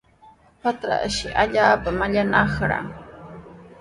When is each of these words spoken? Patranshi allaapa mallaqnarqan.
Patranshi 0.61 1.27
allaapa 1.43 1.89
mallaqnarqan. 1.99 2.85